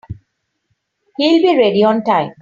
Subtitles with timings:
[1.17, 2.31] He'll be ready on time.